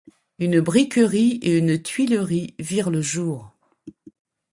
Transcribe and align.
Une 0.39 0.61
briqueterie 0.61 1.37
et 1.43 1.59
une 1.59 1.79
tuilerie 1.79 2.55
virent 2.57 2.89
le 2.89 3.03
jour. 3.03 3.55